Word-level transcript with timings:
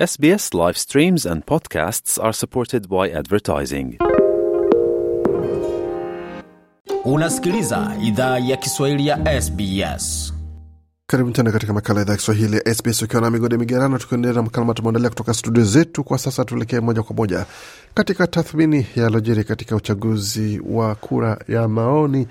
SBS 0.00 0.54
live 0.54 0.78
streams 0.78 1.26
and 1.26 1.44
podcasts 1.44 2.18
are 2.18 2.32
supported 2.32 2.88
by 2.88 3.10
advertising. 3.10 3.98
Unasikiliza 7.04 7.96
idhaa 8.02 8.38
ya 8.38 8.56
Kiswahili 8.56 9.06
ya 9.06 9.42
SBS. 9.42 10.34
Karibu 11.10 11.30
tena 11.30 11.52
katika 11.52 11.72
makala 11.72 12.00
idhaa 12.02 12.12
ya 12.12 12.16
Kiswahili 12.18 12.56
ya 12.56 12.74
SBS 12.74 13.02
ukiwa 13.02 13.22
na 13.22 13.30
migode 13.30 13.56
migerano, 13.56 13.98
tukiendelea 13.98 14.34
na 14.36 14.42
makala 14.42 14.74
tumeandalia 14.74 15.08
kutoka 15.08 15.34
studio 15.34 15.64
zetu. 15.64 16.04
Kwa 16.04 16.18
sasa 16.18 16.44
tuelekee 16.44 16.80
moja 16.80 17.02
kwa 17.02 17.16
moja 17.16 17.46
katika 17.94 18.26
tathmini 18.26 18.86
ya 18.96 19.02
yalojiri 19.02 19.44
katika 19.44 19.76
uchaguzi 19.76 20.60
wa 20.66 20.94
kura 20.94 21.38
ya 21.48 21.68
maoni 21.68 22.26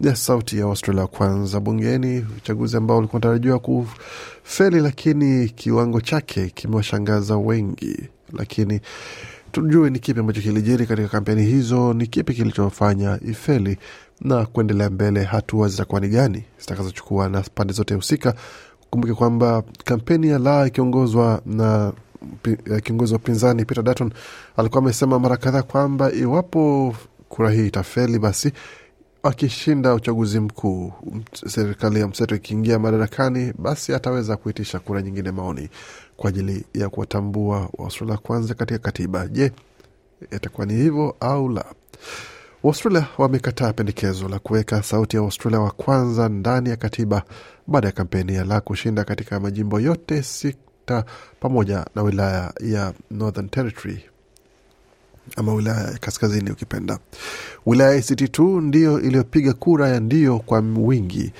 ya 0.00 0.16
sauti 0.16 0.58
ya 0.58 0.64
Australia 0.64 1.06
kwanza 1.06 1.60
bungeni, 1.60 2.26
uchaguzi 2.38 2.76
ambao 2.76 2.98
ulikuwa 2.98 3.18
unatarajiwa 3.20 3.58
kufeli, 3.58 4.80
lakini 4.80 5.48
kiwango 5.48 6.00
chake 6.00 6.50
kimewashangaza 6.50 7.36
wengi. 7.36 8.08
Lakini 8.32 8.80
tujue 9.54 9.90
ni 9.90 9.98
kipi 9.98 10.20
ambacho 10.20 10.40
kilijiri 10.40 10.86
katika 10.86 11.08
kampeni 11.08 11.42
hizo, 11.42 11.94
ni 11.94 12.06
kipi 12.06 12.34
kilichofanya 12.34 13.18
ifeli 13.28 13.78
na 14.20 14.46
kuendelea 14.46 14.90
mbele, 14.90 15.24
hatua 15.24 15.68
zitakuwa 15.68 16.00
ni 16.00 16.08
gani 16.08 16.44
zitakazochukua 16.60 17.28
na 17.28 17.42
pande 17.54 17.72
zote 17.72 17.94
husika. 17.94 18.34
Kumbuke 18.90 19.14
kwamba 19.14 19.62
kampeni 19.84 20.28
ya 20.28 20.38
la 20.38 20.66
ikiongozwa 20.66 21.42
na 21.46 21.92
kiongozi 22.82 23.12
wa 23.14 23.18
upinzani 23.20 23.64
Peter 23.64 23.84
Dutton 23.84 24.12
alikuwa 24.56 24.82
amesema 24.82 25.18
mara 25.18 25.36
kadhaa 25.36 25.62
kwamba 25.62 26.12
iwapo 26.12 26.94
kura 27.28 27.50
hii 27.50 27.66
itafeli, 27.66 28.18
basi 28.18 28.52
akishinda 29.24 29.94
uchaguzi 29.94 30.40
mkuu, 30.40 30.92
serikali 31.46 32.00
ya 32.00 32.08
mseto 32.08 32.34
ikiingia 32.34 32.78
madarakani, 32.78 33.52
basi 33.58 33.94
ataweza 33.94 34.36
kuitisha 34.36 34.78
kura 34.78 35.02
nyingine 35.02 35.30
maoni 35.30 35.68
kwa 36.16 36.28
ajili 36.30 36.64
ya 36.74 36.88
kuwatambua 36.88 37.68
Waustralia 37.78 38.16
kwanza 38.16 38.54
katika 38.54 38.78
katiba. 38.78 39.28
Je, 39.28 39.52
itakuwa 40.30 40.66
ni 40.66 40.74
hivyo 40.74 41.16
au 41.20 41.48
la? 41.48 41.64
Waustralia 42.62 43.06
wamekataa 43.18 43.72
pendekezo 43.72 44.28
la 44.28 44.38
kuweka 44.38 44.82
sauti 44.82 45.16
ya 45.16 45.22
Waustralia 45.22 45.60
wa 45.60 45.70
kwanza 45.70 46.28
ndani 46.28 46.70
ya 46.70 46.76
katiba 46.76 47.22
baada 47.66 47.86
ya 47.88 47.92
kampeni 47.92 48.34
ya 48.34 48.44
la 48.44 48.60
kushinda 48.60 49.04
katika 49.04 49.40
majimbo 49.40 49.80
yote 49.80 50.22
sita 50.22 51.04
pamoja 51.40 51.86
na 51.94 52.02
wilaya 52.02 52.52
ya 52.60 52.92
Northern 53.10 53.48
Territory 53.48 54.04
ama 55.36 55.54
wilaya 55.54 55.90
ya 55.90 55.98
kaskazini 55.98 56.50
ukipenda. 56.50 56.98
Wilaya 57.66 57.90
ya 57.90 57.96
ACT 57.98 58.32
tu 58.32 58.60
ndiyo 58.60 59.00
iliyopiga 59.00 59.52
kura 59.52 59.88
ya 59.88 60.00
ndio 60.00 60.38
kwa 60.38 60.58
wingi 60.76 61.32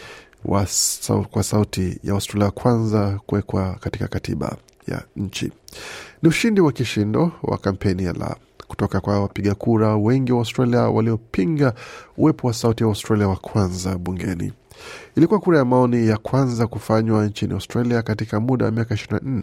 wa 0.44 0.66
sau, 0.66 1.24
kwa 1.28 1.42
sauti 1.42 1.98
ya 2.04 2.12
Australia 2.12 2.50
kwanza 2.50 3.20
kuwekwa 3.26 3.74
katika 3.80 4.08
katiba 4.08 4.56
ya 4.88 5.02
nchi. 5.16 5.52
Ni 6.22 6.28
ushindi 6.28 6.60
wa 6.60 6.72
kishindo 6.72 7.32
wa 7.42 7.58
kampeni 7.58 8.04
ya 8.04 8.12
la 8.12 8.36
kutoka 8.68 9.00
kwa 9.00 9.20
wapiga 9.20 9.54
kura 9.54 9.96
wengi 9.96 10.32
wa 10.32 10.38
Australia 10.38 10.80
waliopinga 10.80 11.74
uwepo 12.16 12.46
wa 12.46 12.54
sauti 12.54 12.82
ya 12.82 12.88
Australia 12.88 13.28
wa 13.28 13.36
kwanza 13.36 13.98
bungeni. 13.98 14.52
Ilikuwa 15.16 15.40
kura 15.40 15.58
ya 15.58 15.64
maoni 15.64 16.08
ya 16.08 16.16
kwanza 16.16 16.66
kufanywa 16.66 17.26
nchini 17.26 17.52
Australia 17.54 18.02
katika 18.02 18.40
muda 18.40 18.64
wa 18.66 18.70
miaka 18.70 18.94
24. 18.94 19.42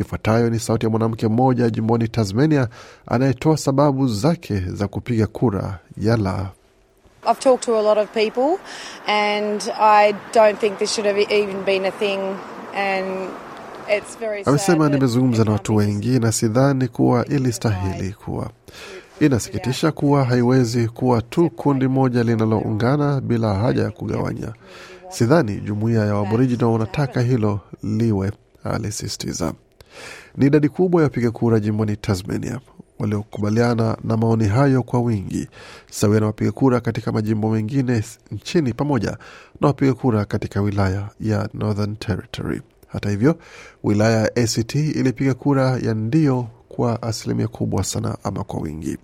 Ifuatayo 0.00 0.50
ni 0.50 0.58
sauti 0.58 0.86
ya 0.86 0.90
mwanamke 0.90 1.28
mmoja 1.28 1.70
jimboni 1.70 2.08
Tasmania 2.08 2.68
anayetoa 3.06 3.56
sababu 3.56 4.08
zake 4.08 4.60
za 4.60 4.88
kupiga 4.88 5.26
kura 5.26 5.78
ya 5.96 6.16
la. 6.16 6.50
I've 7.26 7.40
talked 7.40 7.60
to 7.64 7.78
a 7.78 7.82
lot 7.82 8.00
of 8.00 8.08
people 8.10 8.58
and 9.06 9.62
I 9.80 10.14
don't 10.34 10.58
think 10.60 10.78
this 10.78 10.94
should 10.94 11.06
have 11.06 11.34
even 11.34 11.64
been 11.64 11.84
a 11.86 11.90
thing 11.90 12.18
and 12.76 13.30
it's 13.98 14.18
very 14.18 14.44
sad 14.44 14.48
Amesema 14.48 14.88
nimezungumza 14.88 15.44
na 15.44 15.52
watu 15.52 15.76
wengi 15.76 16.18
na 16.18 16.32
sidhani 16.32 16.88
kuwa 16.88 17.24
ilistahili 17.26 18.12
kuwa. 18.12 18.50
Inasikitisha 19.20 19.92
kuwa 19.92 20.24
haiwezi 20.24 20.88
kuwa 20.88 21.22
tu 21.22 21.50
kundi 21.50 21.88
moja 21.88 22.22
linaloungana 22.22 23.20
bila 23.20 23.54
haja 23.54 23.82
ya 23.82 23.90
kugawanya. 23.90 24.52
Sidhani 25.08 25.60
jumuiya 25.60 26.04
ya 26.06 26.14
waborijina 26.14 26.68
wanataka 26.68 27.20
hilo 27.20 27.60
liwe, 27.82 28.32
alisisitiza. 28.64 29.52
Ni 30.36 30.46
idadi 30.46 30.68
kubwa 30.68 31.00
ya 31.02 31.04
wapiga 31.06 31.30
kura 31.30 31.60
jimboni 31.60 31.96
Tasmania 31.96 32.60
waliokubaliana 32.98 33.96
na 34.04 34.16
maoni 34.16 34.48
hayo 34.48 34.82
kwa 34.82 35.00
wingi, 35.00 35.48
sawia 35.90 36.20
na 36.20 36.26
wapiga 36.26 36.52
kura 36.52 36.80
katika 36.80 37.12
majimbo 37.12 37.50
mengine 37.50 38.02
nchini 38.30 38.72
pamoja 38.72 39.16
na 39.60 39.66
wapiga 39.68 39.94
kura 39.94 40.24
katika 40.24 40.60
wilaya 40.60 41.08
ya 41.20 41.48
Northern 41.54 41.96
Territory. 41.96 42.62
Hata 42.86 43.10
hivyo, 43.10 43.38
wilaya 43.84 44.20
ya 44.20 44.36
ACT 44.36 44.74
ilipiga 44.74 45.34
kura 45.34 45.78
ya 45.78 45.94
ndio 45.94 46.46
kwa 46.76 47.02
asilimia 47.02 47.48
kubwa 47.48 47.84
sana 47.84 48.16
ama 48.24 48.44
kwa 48.44 48.60
wingi. 48.60 48.96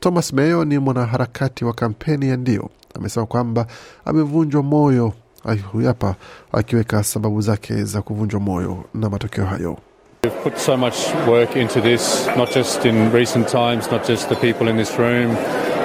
Thomas 0.00 0.32
Mayo 0.32 0.64
ni 0.64 0.78
mwanaharakati 0.78 1.64
wa 1.64 1.72
kampeni 1.72 2.28
ya 2.28 2.36
ndio, 2.36 2.70
amesema 2.94 3.26
kwamba 3.26 3.66
amevunjwa 4.04 4.62
moyo 4.62 5.12
huyu 5.72 5.86
hapa 5.86 6.14
akiweka 6.52 7.02
sababu 7.02 7.40
zake 7.40 7.84
za 7.84 8.02
kuvunjwa 8.02 8.40
moyo 8.40 8.84
na 8.94 9.10
matokeo 9.10 9.44
hayo. 9.44 9.78
We've 10.24 10.38
put 10.42 10.56
so 10.56 10.76
much 10.76 10.94
work 11.28 11.56
into 11.56 11.80
this, 11.80 12.28
not 12.36 12.54
just 12.54 12.84
in 12.84 13.10
recent 13.12 13.48
times, 13.48 13.90
not 13.92 14.08
just 14.08 14.28
the 14.28 14.34
people 14.36 14.70
in 14.70 14.76
this 14.76 14.98
room, 14.98 15.30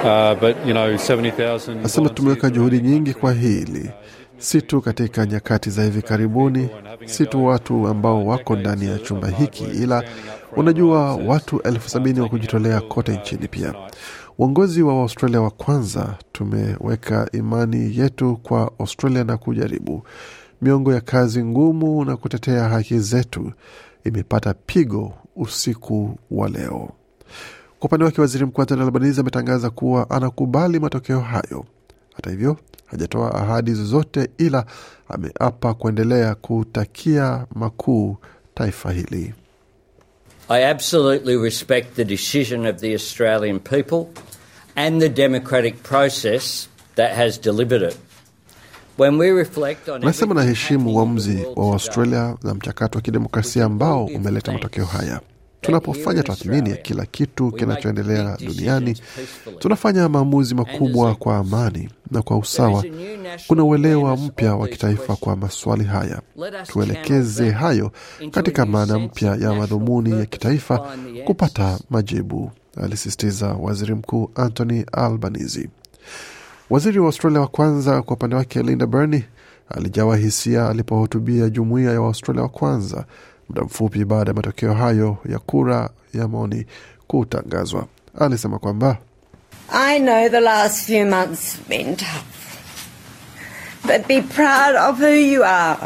uh, 0.04 0.34
but 0.40 0.56
you 0.66 0.72
know, 0.72 0.96
70,000. 0.96 1.82
Nasema 1.82 2.08
tumeweka 2.08 2.50
juhudi 2.50 2.80
nyingi 2.80 3.14
kwa 3.14 3.32
hili, 3.32 3.90
si 4.38 4.62
tu 4.62 4.80
katika 4.80 5.26
nyakati 5.26 5.70
za 5.70 5.84
hivi 5.84 6.02
karibuni, 6.02 6.68
si 7.06 7.26
tu 7.26 7.44
watu 7.46 7.88
ambao 7.88 8.26
wako 8.26 8.56
ndani 8.56 8.86
ya 8.86 8.98
chumba 8.98 9.28
hiki, 9.28 9.64
ila 9.64 10.04
unajua 10.56 11.16
watu 11.16 11.60
elfu 11.62 11.88
sabini 11.90 12.20
wa 12.20 12.28
kujitolea 12.28 12.80
kote 12.80 13.16
nchini 13.16 13.48
pia. 13.48 13.74
Uongozi 14.38 14.82
wa 14.82 14.94
Australia 14.94 15.40
wa 15.40 15.50
kwanza, 15.50 16.14
tumeweka 16.32 17.28
imani 17.32 17.98
yetu 17.98 18.36
kwa 18.42 18.72
Australia 18.78 19.24
na 19.24 19.36
kujaribu 19.36 20.02
miongo 20.62 20.92
ya 20.94 21.00
kazi 21.00 21.44
ngumu 21.44 22.04
na 22.04 22.16
kutetea 22.16 22.68
haki 22.68 22.98
zetu 22.98 23.52
imepata 24.04 24.54
pigo 24.54 25.12
usiku 25.36 26.18
wa 26.30 26.48
leo. 26.48 26.90
Kwa 27.78 27.86
upande 27.86 28.04
wake, 28.04 28.20
waziri 28.20 28.44
mkuu 28.46 28.62
Anthony 28.62 28.82
Albanese 28.82 29.20
ametangaza 29.20 29.70
kuwa 29.70 30.10
anakubali 30.10 30.78
matokeo 30.80 31.20
hayo. 31.20 31.64
Hata 32.14 32.30
hivyo, 32.30 32.56
hajatoa 32.90 33.34
ahadi 33.34 33.74
zozote, 33.74 34.30
ila 34.38 34.66
ameapa 35.08 35.74
kuendelea 35.74 36.34
kutakia 36.34 37.46
makuu 37.54 38.16
taifa 38.54 38.92
hili. 38.92 39.34
I 40.48 40.64
absolutely 40.70 41.36
respect 41.36 41.94
the 41.96 42.04
decision 42.04 42.66
of 42.66 42.76
the 42.76 42.94
Australian 42.94 43.58
people 43.60 44.06
and 44.76 45.00
the 45.00 45.08
democratic 45.08 45.82
process 45.82 46.68
that 46.96 47.12
has 47.16 47.40
delivered 47.40 47.82
it. 47.92 47.98
When 48.98 49.18
we 49.18 49.30
reflect 49.32 49.88
on 49.88 50.02
Anasema 50.02 50.34
naheshimu 50.34 50.96
uamuzi 50.96 51.46
wa 51.56 51.72
Australia 51.74 52.36
na 52.42 52.54
mchakato 52.54 52.98
wa 52.98 53.02
kidemokrasia 53.02 53.64
ambao 53.64 54.04
umeleta 54.04 54.52
matokeo 54.52 54.84
haya. 54.84 55.20
Tunapofanya 55.60 56.22
tathmini 56.22 56.70
ya 56.70 56.76
kila 56.76 57.06
kitu 57.06 57.52
kinachoendelea 57.52 58.36
duniani, 58.46 58.96
tunafanya 59.58 60.08
maamuzi 60.08 60.54
makubwa 60.54 61.14
kwa 61.14 61.36
amani 61.36 61.88
na 62.10 62.22
kwa 62.22 62.38
usawa. 62.38 62.84
Kuna 63.46 63.64
uelewa 63.64 64.16
mpya 64.16 64.54
wa 64.54 64.68
kitaifa 64.68 65.16
kwa 65.16 65.36
maswali 65.36 65.84
haya. 65.84 66.22
Tuelekeze 66.66 67.50
hayo 67.50 67.90
katika 68.30 68.66
maana 68.66 68.98
mpya 68.98 69.34
ya 69.36 69.54
madhumuni 69.54 70.10
ya 70.10 70.26
kitaifa 70.26 70.96
kupata 71.24 71.78
majibu, 71.90 72.50
alisisitiza 72.82 73.46
waziri 73.48 73.94
mkuu 73.94 74.30
Anthony 74.34 74.84
Albanese. 74.92 75.68
Waziri 76.70 76.98
wa 76.98 77.06
Australia 77.06 77.40
wa 77.40 77.46
kwanza 77.46 78.02
kwa 78.02 78.16
upande 78.16 78.36
wake 78.36 78.62
Linda 78.62 78.86
Burney 78.86 79.22
alijawa 79.68 80.16
hisia 80.16 80.68
alipohutubia 80.68 81.48
jumuiya 81.48 81.92
ya 81.92 82.00
Waustralia 82.00 82.42
wa 82.42 82.48
kwanza 82.48 83.04
muda 83.48 83.62
mfupi 83.62 84.04
baada 84.04 84.30
ya 84.30 84.34
matokeo 84.34 84.74
hayo 84.74 85.16
ya 85.28 85.38
kura 85.38 85.90
ya 86.14 86.28
maoni 86.28 86.66
kutangazwa. 87.06 87.86
Alisema 88.20 88.58
kwamba 88.58 88.96
I 89.72 89.98
know 90.00 90.28
the 90.28 90.40
last 90.40 90.86
few 90.86 91.06
months 91.06 91.56
have 91.56 91.68
been 91.68 91.96
tough. 91.96 92.24
But 93.86 94.06
be 94.08 94.20
proud 94.22 94.76
of 94.76 94.98
who 95.00 95.14
you 95.14 95.44
are. 95.44 95.78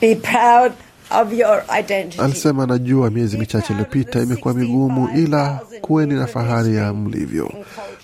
Be 0.00 0.14
proud 0.14 0.72
of 1.10 1.32
your 1.32 1.62
identity. 1.78 2.20
alisema 2.22 2.62
anajua 2.62 3.10
miezi 3.10 3.38
michache 3.38 3.72
iliyopita 3.72 4.20
imekuwa 4.22 4.54
migumu, 4.54 5.08
ila 5.16 5.60
kuweni 5.80 6.14
na 6.14 6.26
fahari 6.26 6.76
ya 6.76 6.92
mlivyo, 6.92 7.52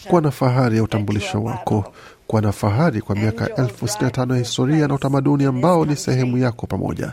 kuwa 0.09 0.21
na 0.23 0.31
fahari 0.31 0.77
ya 0.77 0.83
utambulisho 0.83 1.43
wako, 1.43 1.93
kuwa 2.27 2.43
na 2.43 2.53
fahari 2.53 3.01
kwa 3.01 3.17
miaka 3.17 3.55
elfu 3.55 3.89
sitini 3.89 4.05
na 4.05 4.11
tano 4.11 4.35
ya 4.35 4.41
historia 4.41 4.89
na 4.89 4.95
utamaduni 4.95 5.45
ambao 5.45 5.85
ni 5.85 5.97
sehemu 5.97 6.39
yako 6.39 6.67
pamoja 6.67 7.13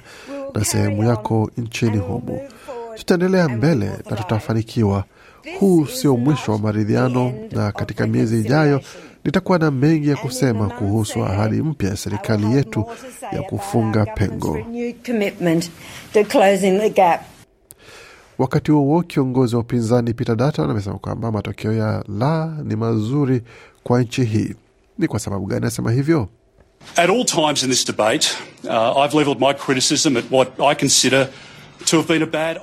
na 0.54 0.66
sehemu 0.66 1.04
yako 1.04 1.52
nchini 1.58 1.98
humu. 1.98 2.40
Tutaendelea 2.96 3.50
mbele 3.50 3.92
na 4.10 4.16
tutafanikiwa. 4.18 5.04
Huu 5.60 5.86
sio 5.86 6.18
mwisho 6.18 6.52
wa 6.52 6.58
maridhiano, 6.60 7.34
na 7.52 7.72
katika 7.72 8.08
miezi 8.08 8.40
ijayo 8.40 8.82
nitakuwa 9.26 9.58
na 9.60 9.72
mengi 9.72 10.10
ya 10.10 10.16
kusema 10.16 10.68
kuhusu 10.70 11.24
ahadi 11.26 11.62
mpya 11.62 11.90
ya 11.90 11.98
serikali 11.98 12.56
yetu 12.56 12.86
ya 13.32 13.42
kufunga 13.42 14.06
pengo. 14.06 14.58
Wakati 18.38 18.72
huo 18.72 19.02
kiongozi 19.02 19.56
wa 19.56 19.62
upinzani 19.62 20.14
Peter 20.14 20.36
Dutton 20.36 20.70
amesema 20.70 20.98
kwamba 20.98 21.32
matokeo 21.32 21.74
ya 21.74 22.04
la 22.20 22.58
ni 22.64 22.76
mazuri 22.76 23.42
kwa 23.84 24.02
nchi 24.02 24.24
hii. 24.24 24.56
Ni 24.98 25.08
kwa 25.08 25.20
sababu 25.20 25.46
gani 25.46 25.62
anasema 25.62 25.92
hivyo? 25.92 26.28
At 26.98 27.10
all 27.10 27.26
times 27.26 27.64
in 27.64 27.70
this 27.70 27.84
debate, 27.84 28.38
uh, 28.66 29.00
I've 29.00 29.14
levelled 29.14 29.40
my 29.40 29.54
criticism 29.54 30.18
at 30.18 30.26
what 30.26 30.60
I 30.60 30.74
consider 30.74 31.32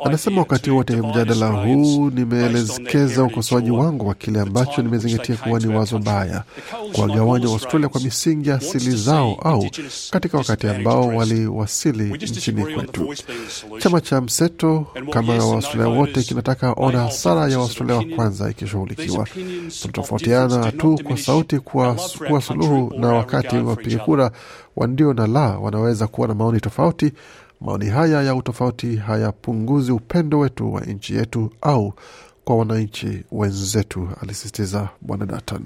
Anasema 0.04 0.38
wakati 0.40 0.70
wote 0.70 0.96
mjadala 0.96 1.46
huu 1.48 2.10
nimeelekeza 2.10 3.24
ukosoaji 3.24 3.70
wangu 3.70 4.08
wa 4.08 4.14
kile 4.14 4.40
ambacho 4.40 4.82
nimezingatia 4.82 5.36
kuwa 5.36 5.60
ni 5.60 5.66
wazo 5.74 5.98
mbaya, 5.98 6.42
kuwagawanya 6.92 7.48
Waustralia 7.48 7.88
kwa 7.88 8.00
misingi 8.00 8.48
ya 8.48 8.54
asili 8.54 8.96
zao 8.96 9.34
au 9.42 9.66
katika 10.10 10.38
wakati 10.38 10.66
ambao 10.68 11.08
waliwasili 11.08 12.04
nchini 12.04 12.62
kwetu. 12.74 13.14
Chama 13.78 14.00
cha 14.00 14.20
mseto 14.20 14.86
kama 15.10 15.34
yes 15.34 15.42
Waaustralia 15.44 15.88
wote 15.88 16.22
kinataka 16.22 16.72
ona 16.72 16.98
hasara 17.00 17.48
ya 17.48 17.58
Waaustralia 17.58 17.96
wa 17.96 18.04
kwanza 18.16 18.50
ikishughulikiwa. 18.50 19.26
Tunatofautiana 19.82 20.72
tu 20.72 21.00
kwa 21.04 21.16
sauti 21.16 21.58
kuwa, 21.58 21.98
suluhu, 22.46 22.94
na 22.98 23.08
wakati 23.08 23.56
wapiga 23.56 23.98
kura 23.98 24.30
wa 24.76 24.86
ndio 24.86 25.12
na 25.14 25.26
la 25.26 25.40
wanaweza 25.58 26.06
kuwa 26.06 26.28
na 26.28 26.34
maoni 26.34 26.60
tofauti. 26.60 27.12
Maoni 27.60 27.86
haya 27.86 28.22
ya 28.22 28.34
utofauti 28.34 28.96
hayapunguzi 28.96 29.92
upendo 29.92 30.38
wetu 30.38 30.72
wa 30.74 30.80
nchi 30.80 31.14
yetu 31.14 31.50
au 31.60 31.92
kwa 32.44 32.56
wananchi 32.56 33.22
wenzetu, 33.32 34.08
alisisitiza 34.22 34.88
Bwana 35.00 35.26
Dutton. 35.26 35.60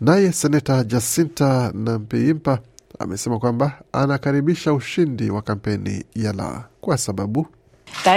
Naye 0.00 0.32
seneta 0.32 0.84
Jacinta 0.84 1.72
Nampiyimpa 1.74 2.58
amesema 2.98 3.38
kwamba 3.38 3.72
anakaribisha 3.92 4.72
ushindi 4.72 5.30
wa 5.30 5.42
kampeni 5.42 6.04
ya 6.14 6.32
la 6.32 6.64
kwa 6.80 6.98
sababu 6.98 7.46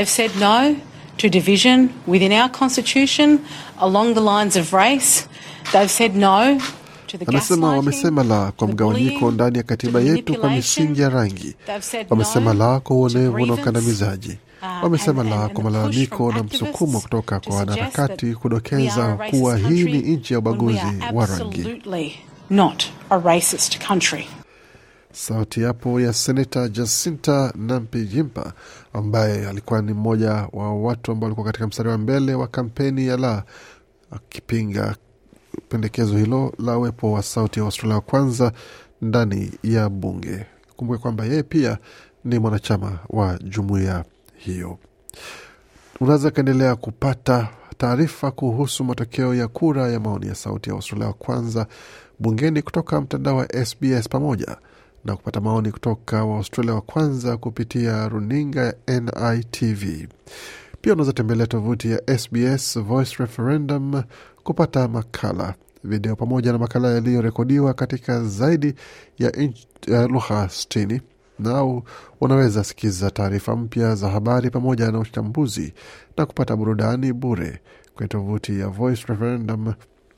said 0.06 0.32
no 0.40 0.76
to 1.18 1.30
division 1.30 1.90
within 2.08 2.32
our 2.34 2.50
constitution 2.52 3.40
along 3.80 4.14
the 4.14 4.22
lines 4.22 4.56
of 4.56 4.74
race. 4.74 5.28
They've 5.72 5.90
said 5.90 6.16
no 6.16 6.58
to 6.58 6.64
the 6.64 6.81
Anasema 7.28 7.76
wamesema 7.76 8.24
la 8.24 8.52
kwa 8.52 8.68
mgawanyiko 8.68 9.32
ndani 9.32 9.58
ya 9.58 9.64
katiba 9.64 10.02
yetu 10.02 10.36
kwa 10.40 10.50
misingi 10.50 11.02
ya 11.02 11.10
rangi. 11.10 11.56
Wamesema 12.10 12.54
la 12.54 12.80
kwa 12.80 12.96
uonevu 12.96 13.46
na 13.46 13.54
ukandamizaji. 13.54 14.38
uh, 14.62 14.84
Wamesema 14.84 15.24
la 15.24 15.50
kwa 15.50 15.64
malalamiko 15.64 16.32
na 16.32 16.44
msukumo 16.44 17.00
kutoka 17.02 17.40
kwa 17.40 17.56
wanaharakati 17.56 18.34
kudokeza 18.36 19.18
kuwa 19.30 19.58
hii 19.58 19.84
ni 19.84 19.98
nchi 19.98 20.34
ya 20.34 20.40
ubaguzi 20.40 20.78
wa 21.14 21.26
rangi. 21.26 21.62
absolutely 21.62 22.14
not 22.50 22.84
a 23.10 23.18
racist 23.20 23.88
country. 23.88 24.28
Sauti 25.14 25.62
yapo 25.62 26.00
ya 26.02 26.14
seneta 26.14 26.68
Jacinta 26.70 27.54
Nampijimpa 27.56 28.54
ambaye 28.94 29.48
alikuwa 29.48 29.82
ni 29.82 29.94
mmoja 29.94 30.32
wa 30.54 30.74
watu 30.82 31.12
ambao 31.12 31.26
walikuwa 31.26 31.46
katika 31.46 31.68
mstari 31.68 31.90
wa 31.90 31.98
mbele 31.98 32.34
wa 32.34 32.48
kampeni 32.48 33.08
ya 33.08 33.18
la 33.18 33.44
akipinga 34.12 34.96
pendekezo 35.70 36.18
hilo 36.18 36.54
la 36.60 36.78
uwepo 36.78 37.12
wa 37.12 37.24
sauti 37.24 37.60
ya 37.60 37.66
Australia 37.66 37.96
wa 37.96 38.02
kwanza 38.02 38.52
ndani 39.02 39.52
ya 39.64 39.90
bunge. 39.90 40.46
Kumbuke 40.76 41.00
kwamba 41.00 41.26
yeye 41.26 41.44
pia 41.44 41.78
ni 42.26 42.40
mwanachama 42.40 43.00
wa 43.10 43.38
jumuiya 43.44 44.06
hiyo. 44.38 44.78
Unaweza 46.00 46.32
kaendelea 46.32 46.76
kupata 46.76 47.48
taarifa 47.78 48.32
kuhusu 48.32 48.84
matokeo 48.84 49.36
ya 49.36 49.48
kura 49.48 49.88
ya 49.88 50.00
maoni 50.00 50.28
ya 50.28 50.36
sauti 50.36 50.70
ya 50.70 50.76
Australia 50.76 51.08
wa 51.08 51.14
kwanza 51.14 51.68
bungeni 52.20 52.62
kutoka 52.62 53.02
mtandao 53.02 53.38
wa 53.38 53.66
SBS 53.66 54.10
pamoja 54.10 54.58
na 55.06 55.16
kupata 55.16 55.42
maoni 55.42 55.72
kutoka 55.72 56.26
Waaustralia 56.26 56.74
wa 56.74 56.82
kwanza 56.82 57.38
kupitia 57.38 58.10
runinga 58.10 58.62
ya 58.62 58.76
NITV. 58.88 60.08
Pia 60.82 60.94
unaweza 60.94 61.14
tembelea 61.14 61.48
tovuti 61.48 61.92
ya 61.92 62.18
SBS 62.18 62.80
Voice 62.80 63.16
Referendum 63.20 64.04
kupata 64.44 64.88
makala, 64.88 65.54
video 65.84 66.16
pamoja 66.16 66.52
na 66.52 66.58
makala 66.58 66.90
yaliyorekodiwa 66.92 67.74
katika 67.74 68.24
zaidi 68.24 68.74
ya, 69.20 69.32
ya 69.88 70.08
lugha 70.08 70.46
60 70.46 71.02
na 71.40 71.82
unaweza 72.22 72.64
sikiza 72.64 73.12
taarifa 73.12 73.56
mpya 73.56 73.96
za 73.96 74.10
habari 74.10 74.50
pamoja 74.50 74.92
na 74.92 75.00
uchambuzi 75.00 75.74
na 76.18 76.26
kupata 76.26 76.56
burudani 76.56 77.14
bure 77.14 77.60
kwenye 77.96 78.08
tovuti 78.08 78.60
ya 78.60 78.68
Voice 78.68 79.04
Referendum, 79.08 79.74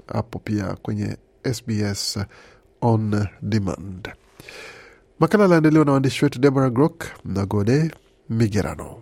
hapo 0.08 0.40
pia 0.40 0.76
kwenye 0.82 1.18
SBS 1.54 2.20
on 2.82 3.26
demand. 3.42 4.10
Makala 5.20 5.46
aliandaliwa 5.46 5.86
na 5.86 5.92
waandishi 5.92 6.26
wetu 6.26 6.40
Deborah 6.40 6.72
Grock 6.72 7.06
na 7.26 7.46
Gode 7.46 7.92
Migerano. 8.30 9.02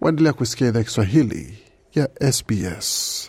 Waendelea 0.00 0.32
kusikia 0.32 0.68
idhaa 0.68 0.82
Kiswahili 0.82 1.58
ya 1.94 2.32
SBS. 2.32 3.28